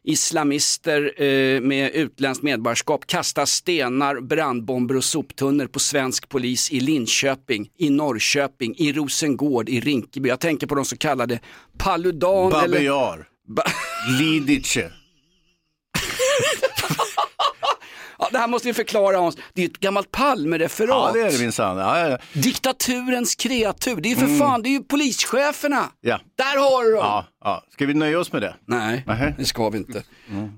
[0.05, 7.71] islamister eh, med utländskt medborgarskap kasta stenar, brandbomber och soptunnor på svensk polis i Linköping,
[7.79, 10.29] i Norrköping, i Rosengård, i Rinkeby.
[10.29, 11.41] Jag tänker på de så kallade
[11.79, 12.81] Paludan Babbe eller...
[12.81, 13.29] Jar,
[14.21, 14.91] Lidice.
[18.25, 19.37] Ja, det här måste vi förklara Hans.
[19.55, 20.89] Det är ett gammalt Palme-referat.
[20.91, 21.77] Ja, det är det minsann.
[21.77, 22.19] Ja, ja.
[22.33, 23.97] Diktaturens kreatur.
[24.01, 24.39] Det är ju för Mm.
[24.39, 25.85] fan, det är ju polischeferna.
[26.01, 26.21] Ja.
[26.37, 26.99] Där har du dem.
[27.01, 27.65] Ja, ja.
[27.73, 28.55] Ska vi nöja oss med det?
[28.67, 29.35] Nej, Nähä.
[29.39, 30.03] det ska vi inte.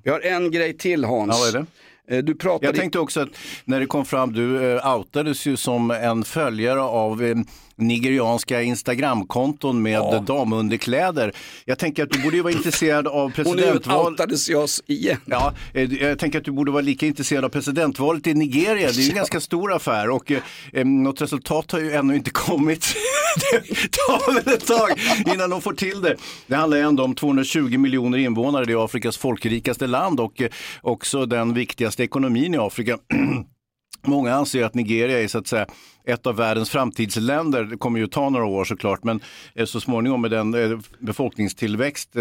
[0.05, 1.35] Vi har en grej till Hans.
[1.35, 1.66] Ja, vad är
[2.09, 2.16] det?
[2.16, 2.66] Eh, Du pratade...
[2.66, 3.29] Jag tänkte också att
[3.64, 7.37] när det kom fram, du eh, outades ju som en följare av eh,
[7.79, 10.25] nigerianska Instagramkonton med Ja.
[10.27, 11.33] damunderkläder.
[11.65, 15.17] Jag tänker att du borde ju vara intresserad av Och nu outades jag igen.
[15.25, 18.89] Ja, eh, jag tänker att du borde vara lika intresserad av presidentvalet i Nigeria.
[18.93, 20.39] Det är ju en ganska stor affär och eh,
[20.73, 22.95] eh, något resultat har ju ännu inte kommit.
[23.53, 24.91] det tar väl ett tag
[25.35, 26.17] innan de får till det.
[26.47, 30.49] Det handlar ju ändå om 220 miljoner invånare, det är Afrikas folkrikaste land och eh,
[30.83, 32.99] också den viktigaste ekonomin i Afrika.
[34.07, 35.66] Många anser att Nigeria är så att säga
[36.07, 37.64] ett av världens framtidsländer.
[37.64, 39.21] Det kommer ju ta några år såklart, men
[39.55, 42.16] eh, så småningom med den eh, befolkningstillväxt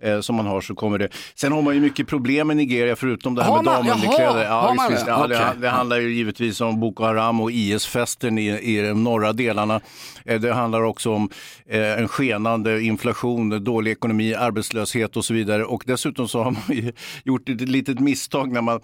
[0.00, 1.08] eh, som man har så kommer det.
[1.34, 4.74] Sen har man ju mycket problem i Nigeria förutom det här Har med damunderkläder.
[4.74, 5.10] Man visst, det?
[5.10, 9.32] ja, det, det handlar ju givetvis om Boko Haram och IS-festen i, i de norra
[9.32, 9.80] delarna.
[10.24, 11.30] Det handlar också om
[11.66, 15.64] en skenande inflation, dålig ekonomi, arbetslöshet och så vidare.
[15.64, 16.92] Och dessutom så har man ju
[17.24, 18.80] gjort ett litet misstag när man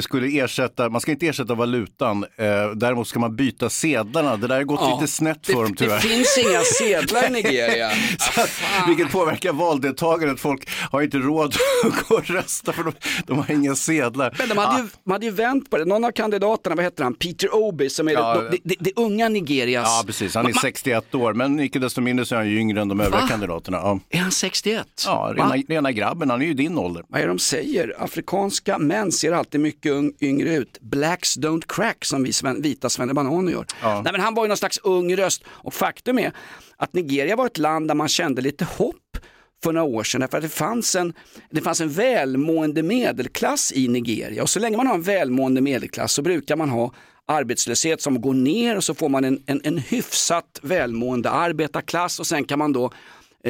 [0.00, 2.46] skulle ersätta, man ska inte ersätta valutan, eh,
[2.76, 4.36] däremot ska man byta sedlarna.
[4.36, 5.94] Det där har gått Ja, lite snett det, för dem tyvärr.
[5.94, 7.90] Det finns inga sedlar i Nigeria.
[8.18, 8.50] Så att,
[8.88, 10.40] vilket påverkar valdeltagandet.
[10.40, 12.92] Folk har inte råd att gå och rösta för de,
[13.26, 14.34] de har inga sedlar.
[14.38, 15.84] Men de hade, ju, de hade ju vänt på det.
[15.84, 18.40] Någon av kandidaterna, vad heter han, Peter Obi, som är Ja.
[18.50, 19.84] det, det, det unga Nigerias...
[19.86, 20.34] Ja, precis.
[20.34, 22.88] Han är Ma- 61 år, men icke desto mindre så är han ju yngre än
[22.88, 23.28] de övriga Va?
[23.28, 23.76] kandidaterna.
[23.76, 24.86] Ja, Är han 61?
[25.06, 27.04] ja rena, rena grabben, han är ju din ålder.
[27.08, 27.94] Vad är det de säger?
[27.98, 30.78] Afrikanska män ser alltid mycket ung, yngre ut.
[30.80, 33.66] Blacks don't crack som vi sven, vita svennebananer gör.
[33.82, 34.02] Ja.
[34.02, 36.32] Nej, men han var ju någon slags ung röst och faktum är
[36.76, 39.18] att Nigeria var ett land där man kände lite hopp
[39.62, 41.12] för några år sedan därför att det fanns en,
[41.50, 46.12] det fanns en välmående medelklass i Nigeria och så länge man har en välmående medelklass
[46.12, 46.92] så brukar man ha
[47.26, 52.26] arbetslöshet som går ner och så får man en, en, en hyfsat välmående arbetarklass och
[52.26, 52.90] sen kan man då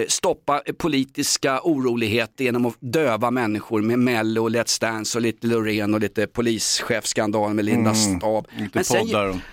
[0.09, 5.47] stoppa eh, politiska oroligheter genom att döva människor med Mello och Let's Dance och lite
[5.47, 8.47] Loreen och lite polischefskandal med Linda Mm, Staab.
[8.59, 9.09] lite sen.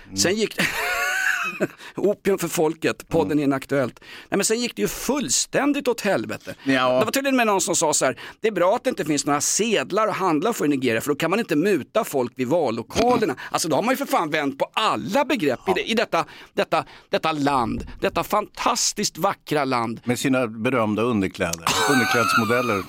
[0.06, 0.16] Mm.
[0.16, 0.56] sen gick
[1.96, 4.00] Opium för folket, podden är inaktuellt.
[4.00, 6.54] Nej, men sen gick det ju fullständigt åt helvete.
[6.64, 6.98] Ja.
[6.98, 9.04] Det var tydligen med någon som sa så här, det är bra att det inte
[9.04, 12.32] finns några sedlar att handla för i Nigeria för då kan man inte muta folk
[12.36, 13.34] vid vallokalerna.
[13.50, 16.24] Alltså då har man ju för fan vänt på alla begrepp i, det, i detta,
[16.54, 20.00] detta, detta land, detta fantastiskt vackra land.
[20.04, 22.84] Med sina berömda underkläder, underklädsmodeller.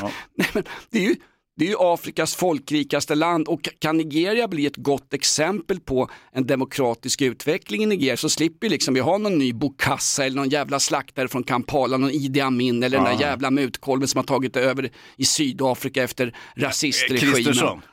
[0.00, 0.10] Ja.
[0.34, 1.16] Nej, men det är ju
[1.58, 6.46] Det är ju Afrikas folkrikaste land och kan Nigeria bli ett gott exempel på en
[6.46, 10.80] demokratisk utveckling i Nigeria så slipper liksom vi ha någon ny Bokassa eller någon jävla
[10.80, 13.12] slaktare från Kampala, någon Idi Amin eller den Ja.
[13.12, 17.34] där jävla mutkolven som har tagit över i Sydafrika efter rasistregimen.
[17.34, 17.82] Kristersson.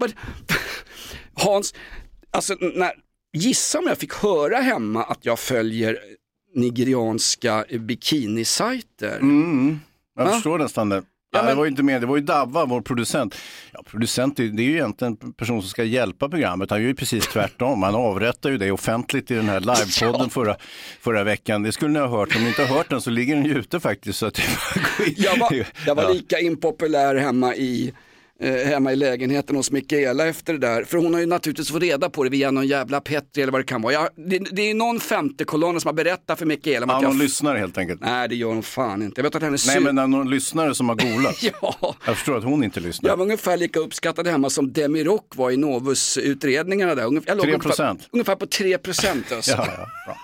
[0.00, 0.12] Men,
[1.34, 1.74] Hans,
[2.30, 2.92] alltså när,
[3.32, 5.98] gissa om jag fick höra hemma att jag följer
[6.54, 9.16] nigerianska bikinisajter.
[9.16, 9.80] Mm,
[10.18, 10.32] jag Va?
[10.32, 11.02] förstår nästan det.
[11.30, 13.34] Ja, det var ju inte med, det var ju Davva, vår producent.
[13.72, 16.70] Ja, producent, det är ju egentligen en person som ska hjälpa programmet.
[16.70, 17.82] Han gör ju precis tvärtom.
[17.82, 20.56] Han avrättar ju det offentligt i den här livepodden förra,
[21.00, 21.62] förra veckan.
[21.62, 22.36] Det skulle ni ha hört.
[22.36, 24.18] Om ni inte har hört den så ligger den ju ute faktiskt.
[24.18, 24.40] Så att.
[25.16, 26.08] Jag var, jag var Ja.
[26.08, 27.92] lika impopulär hemma i,
[28.42, 30.84] eh, hemma i lägenheten hos Mikaela efter det där.
[30.84, 33.60] För hon har ju naturligtvis fått reda på det via någon jävla Petri eller vad
[33.60, 33.92] det kan vara.
[33.92, 37.08] Jag, det, det är någon femte kolonn som har berättat för Mikaela Ja, att jag...
[37.08, 38.00] någon lyssnare helt enkelt.
[38.00, 39.18] Nej det gör hon fan inte.
[39.20, 41.42] Jag vet att hennes Nej, sy- men någon lyssnare som har golat.
[41.62, 41.96] ja.
[42.06, 43.10] Jag förstår att hon inte lyssnar.
[43.10, 47.04] Jag var ungefär lika uppskattad hemma som Demirock var i Novus-utredningarna där.
[47.06, 47.50] Ungefär, jag låg 3%.
[47.64, 49.32] Ungefär, ungefär på 3 procent.
[49.32, 49.50] Alltså.
[49.52, 49.66] Ja,
[50.06, 50.16] ja,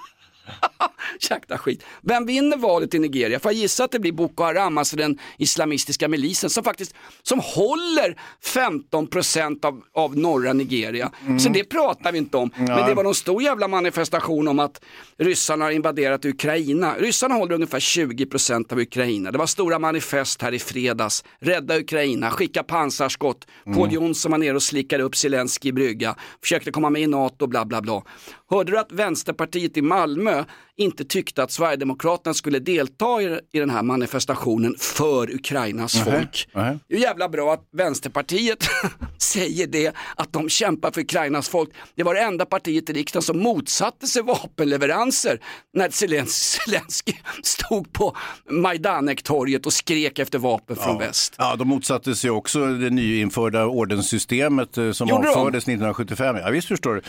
[1.30, 1.84] Jäkla skit.
[2.02, 3.40] Vem vinner valet i Nigeria?
[3.40, 7.40] Får jag gissa att det blir Boko Haram, alltså den islamistiska milisen som faktiskt som
[7.40, 11.12] håller 15 procent av, av norra Nigeria.
[11.40, 12.50] Så det pratar vi inte om.
[12.56, 12.84] Men Nej.
[12.88, 14.84] det var någon stor jävla manifestation om att
[15.18, 16.94] ryssarna har invaderat Ukraina.
[16.98, 19.30] Ryssarna håller ungefär 20 procent av Ukraina.
[19.30, 21.24] Det var stora manifest här i fredags.
[21.40, 23.46] Rädda Ukraina, skicka pansarskott.
[23.74, 26.16] Paul Jonsson var nere och slickade upp Zelensky i brygga.
[26.40, 28.02] Försökte komma med i NATO, bla bla bla.
[28.50, 30.44] Hörde du att Vänsterpartiet i Malmö
[30.76, 36.48] inte tyckte att Sverigedemokraterna skulle delta i, i den här manifestationen för Ukrainas Nähä, folk?
[36.54, 36.78] nähä.
[36.88, 38.58] Det är jävla bra att Vänsterpartiet
[39.18, 41.70] säger det, att de kämpar för Ukrainas folk.
[41.94, 45.40] Det var det enda partiet i riksdagen som motsatte sig vapenleveranser
[45.74, 46.26] när Zelens-
[46.66, 48.16] Zelensky stod på
[48.50, 51.34] Majdanek-torget och skrek efter vapen från väst.
[51.38, 55.28] Ja, de motsatte sig också det nyinförda ordenssystemet eh, som Gjorde de?
[55.28, 56.36] avfördes 1975.
[56.36, 57.02] Ja, visst förstår du.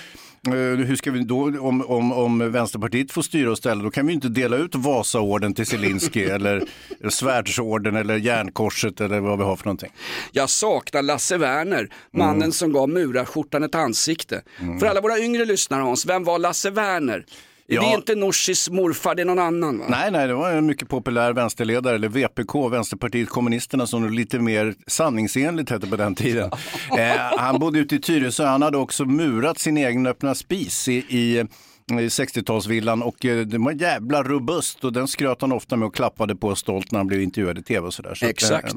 [0.48, 0.54] Eh,
[0.86, 4.14] Hur ska vi då, om, om, om Vänsterpartiet får styra och ställa, då kan vi
[4.14, 6.64] inte dela ut Vasaorden till Zelensky eller
[7.10, 9.92] Svärdsorden eller Järnkorset eller vad vi har för någonting.
[10.32, 12.52] Jag saknar Lasse Werner, mannen Mm.
[12.52, 14.42] som gav murarskjortan ett ansikte.
[14.80, 17.26] För alla våra yngre lyssnare Hans, vem var Lasse Werner?
[17.68, 17.92] Det Ja.
[17.92, 19.86] är inte Nooshis morfar, det är någon annan va?
[19.90, 24.76] Nej, nej, det var en mycket populär vänsterledare, eller VPK, Vänsterpartiet kommunisterna, som lite mer
[24.88, 26.52] sanningsenligt hette på den tiden.
[26.98, 30.94] Eh, han bodde ute i Tyresö, han hade också murat sin egen öppna spis i,
[30.96, 31.46] i
[31.92, 35.96] i 60-talsvillan och eh, den var jävla robust och den skröt han ofta med och
[35.96, 38.16] klappade på stolt när han blev intervjuad i tv och sådär.
[38.16, 38.76] Så eh, Exakt.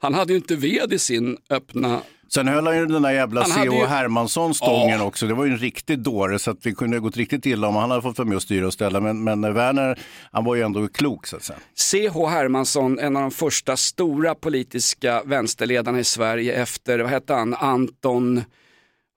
[0.00, 2.00] Han hade ju inte ved i sin öppna...
[2.34, 3.64] Sen höll han ju den där jävla C.H.
[3.64, 5.26] ju- Hermansson stången också.
[5.26, 7.76] Det var ju en riktig dåre så att det kunde ha gått riktigt illa om
[7.76, 9.00] han hade fått vara med och styra och ställa.
[9.00, 9.98] Men, men Werner,
[10.32, 11.58] han var ju ändå klok så att säga.
[11.76, 12.26] C.H.
[12.26, 18.44] Hermansson, en av de första stora politiska vänsterledarna i Sverige efter, vad hette han, Anton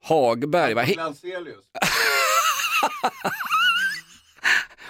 [0.04, 0.74] Hagberg.
[0.74, 0.82] Va?
[0.82, 0.96] He-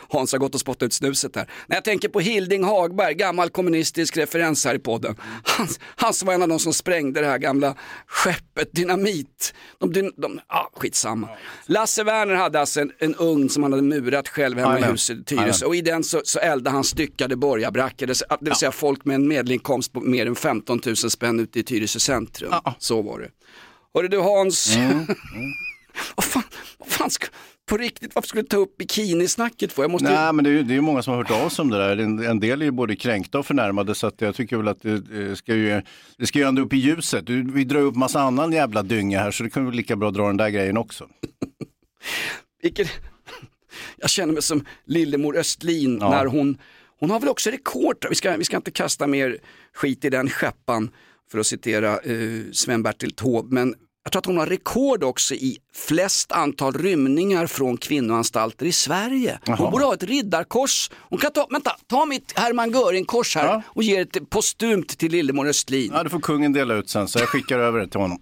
[0.09, 1.51] Hans har gått och spottat ut snuset där.
[1.67, 5.17] När jag tänker på Hilding Hagberg, gammal kommunistisk referens här i podden.
[5.45, 7.75] Han, han som var en av de som sprängde det här gamla
[8.07, 9.55] skeppet Dynamit.
[9.79, 11.29] De, de, de, ah, skitsamma.
[11.67, 15.19] Lasse Werner hade alltså en, en ugn som han hade murat själv hemma i huset
[15.19, 15.67] i Tyresö.
[15.67, 18.07] Och i den så, så eldade han styckade borgarbrackor.
[18.07, 21.59] Det, det vill säga folk med en medelinkomst på mer än 15 000 spänn ute
[21.59, 22.53] i Tyresö centrum.
[22.79, 23.29] Så var det.
[23.95, 25.07] Hörru du Hans, Mm.
[26.17, 26.43] vad fan,
[26.79, 27.27] vad fan ska,
[27.67, 29.83] på riktigt, varför skulle du ta upp bikinisnacket för?
[29.83, 31.49] Jag måste ju- Nej, men det är ju det är många som har hört av
[31.49, 31.97] sig om det där.
[31.97, 34.83] En, en del är ju både kränkta och förnärmade så att jag tycker väl att
[34.83, 35.83] det, ska ju,
[36.19, 37.29] det ska ju ändå upp i ljuset.
[37.29, 40.27] Vi drar upp massa annan jävla dynga här så det kan vi lika bra dra
[40.27, 41.09] den där grejen också.
[42.63, 42.89] Vilket,
[43.97, 46.11] jag känner mig som Lillemor Östlin Ja.
[46.11, 46.59] när hon,
[47.01, 49.39] hon har väl också rekord, vi ska, vi ska inte kasta mer
[49.75, 50.91] skit i den skeppan
[51.31, 53.75] för att citera eh, Sven-Bertil Taube, men
[54.07, 59.39] jag tror att hon har rekord också i flest antal rymningar från kvinnoanstalter i Sverige.
[59.47, 60.91] Hon borde ha ett riddarkors.
[60.95, 65.47] Hon kan ta, vänta, ta mitt Hermann Göring-kors här och ge det postumt till Lillemor
[65.49, 65.91] Östlin.
[65.95, 68.19] Ja, det får kungen dela ut sen så jag skickar över det till honom.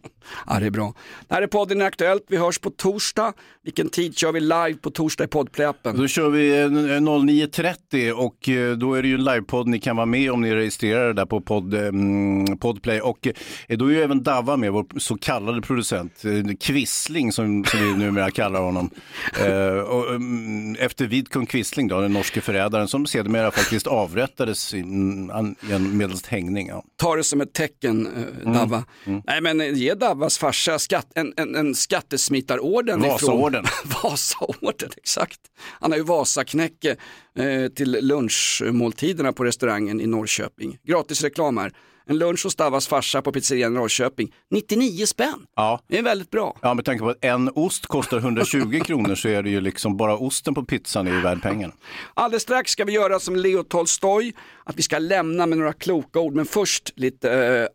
[0.47, 0.95] Ja, det är bra.
[1.29, 2.25] Det här är podden Aktuellt.
[2.29, 3.33] Vi hörs på torsdag.
[3.63, 5.97] Vilken tid kör vi live på torsdag i poddplayappen?
[5.97, 9.97] Då kör vi eh, 09.30 och eh, då är det ju en livepodd ni kan
[9.97, 13.01] vara med om ni registrerar det där på podd, mm, Podplay.
[13.01, 13.27] Och
[13.69, 17.81] eh, då är ju även Davva med, vår så kallade producent, eh, Quisling som, som
[17.81, 18.91] vi numera kallar honom.
[19.41, 25.57] Eh, mm, efter Vidkun Quisling, då, den norske förrädaren som sedermera faktiskt avrättades mm,
[25.99, 26.68] medelst hängning.
[26.68, 26.85] Ja.
[26.97, 28.07] Ta det som ett tecken,
[28.45, 28.85] eh, Davva.
[29.05, 33.65] Nej men eh, ge Davva Davvas farsa skatt, en, en, en skattesmitarorden Vasaorden.
[34.03, 35.41] Vasaorden, exakt.
[35.81, 36.97] Han har ju Vasaknäcke
[37.39, 40.79] eh, till lunchmåltiderna på restaurangen i Norrköping.
[40.83, 41.73] Gratis reklam här.
[42.07, 44.32] En lunch hos Davvas farsa på pizzerian i Norrköping.
[44.50, 45.46] 99 spänn.
[45.57, 45.80] Ja.
[45.88, 46.57] Det är väldigt bra.
[46.62, 49.96] Ja, med tanke på att en ost kostar 120 kronor så är det ju liksom
[49.96, 51.74] bara osten på pizzan är ju värd pengarna.
[52.14, 54.34] Alldeles strax ska vi göra som Leo Tolstoj,
[54.64, 56.34] att vi ska lämna med några kloka ord.
[56.34, 57.28] Men först lite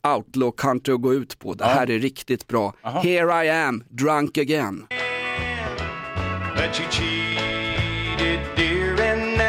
[0.04, 1.54] uh, outlaw country att gå ut på.
[1.54, 2.74] Det här är riktigt bra.
[2.84, 4.88] Here I am, drunk again.
[8.56, 9.40] Dear, and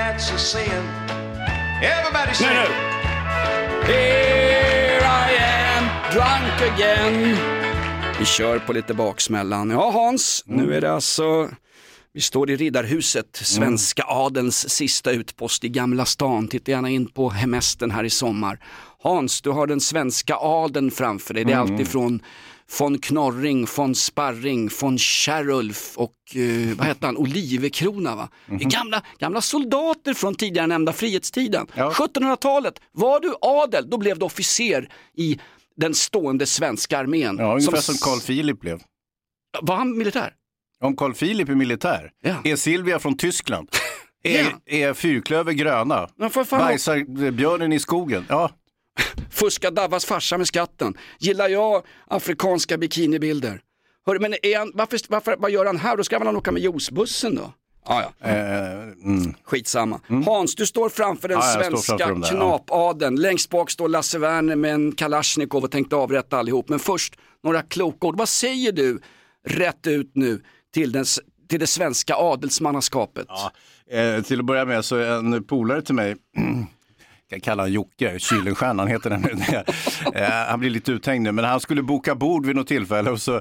[6.13, 7.37] drunk again.
[8.19, 9.71] Vi kör på lite baksmällan.
[9.71, 11.49] Ja Hans, nu är det alltså,
[12.13, 16.49] vi står i Riddarhuset, svenska adelns sista utpost i Gamla stan.
[16.49, 18.59] Titta gärna in på hemestern här i sommar.
[19.03, 21.45] Hans, du har den svenska adeln framför dig.
[21.45, 21.73] Det är Mm.
[21.73, 22.23] allt ifrån
[22.79, 28.29] von Knorring, von Sparring, von Kärulf och eh, vad heter han, Olivekrona va?
[28.47, 31.67] Är gamla, gamla soldater från tidigare nämnda frihetstiden.
[31.75, 35.39] 1700-talet, var du adel, då blev du officer i
[35.81, 37.37] den stående svenska armén.
[37.39, 38.81] Ja, ungefär som Carl Philip blev.
[39.63, 40.33] Var han militär?
[40.81, 42.11] Om Carl Philip är militär,
[42.45, 43.69] är Silvia från Tyskland,
[44.23, 46.09] är, är fyrklöver gröna,
[46.51, 48.27] bajsar björnen i skogen.
[48.29, 48.51] Ja,
[49.31, 50.97] Fuska Davas farsa med skatten.
[51.19, 53.61] Gillar jag afrikanska bikinibilder?
[54.07, 55.97] Hör, men är han, varför, varför, vad gör han här?
[55.97, 57.53] Då ska väl han åka med juicebussen då?
[57.85, 58.29] Ah, ja.
[58.29, 59.35] mm.
[59.45, 60.01] Skitsamma.
[60.27, 63.11] Hans, du står framför den Ja, står svenska framför där, ja.
[63.11, 66.69] Längst bak står Lasse Werner med en Kalashnikov och tänkte avrätta allihop.
[66.69, 68.19] Men först några kloka ord.
[68.19, 69.01] Vad säger du
[69.49, 70.43] rätt ut nu
[70.75, 71.05] till, den,
[71.49, 73.27] till det svenska adelsmannaskapet?
[73.91, 76.17] Eh, till att börja med så är en polare till mig,
[77.33, 79.57] jag kallar honom Jocke, Kylenstjärnan heter den nu.
[80.21, 83.21] eh, han blir lite uthängd nu, men han skulle boka bord vid något tillfälle och
[83.21, 83.41] så,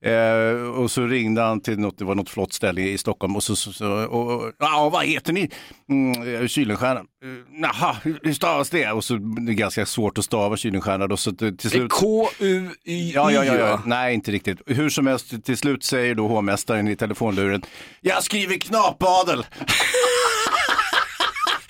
[0.00, 3.42] eh, och så ringde han till något, det var något flott ställe i Stockholm och
[3.42, 5.50] så, så, så och, och, ja vad heter ni?
[5.88, 7.06] Mm, Kylenstjärnan.
[7.24, 8.90] Eh, Jaha, hur hur stavas det?
[8.90, 11.92] Och så det är ganska svårt att stava Kylenstjärna då, så till till slut.
[11.92, 13.12] K-U-Y.
[13.14, 14.58] Ja, ja, ja, ja, nej inte riktigt.
[14.66, 17.62] Hur som helst, till slut säger då hovmästaren i telefonluren,
[18.00, 19.46] jag skriver knapadel.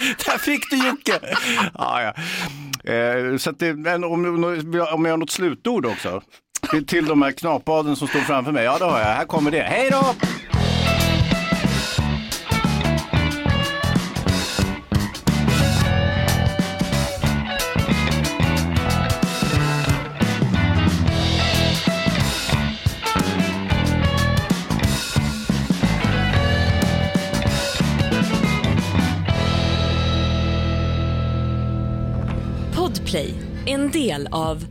[0.27, 1.21] Där fick du Jocke!
[1.79, 2.15] Ja, ja.
[2.93, 4.45] Eh, så att det, men om,
[4.93, 6.23] om jag har något slutord också,
[6.71, 9.07] till, till de här knapaden som står framför mig, ja det har jag.
[9.07, 9.63] Här kommer det.
[9.63, 10.15] Hej då!
[33.95, 34.65] En del av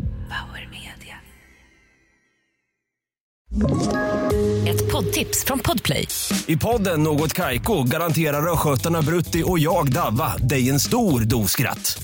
[4.67, 6.07] Ett poddtips från Podplay.
[6.45, 12.03] I podden Något Kaiko garanterar östgötarna Brutti och jag, Davva, dig en stor dos skratt.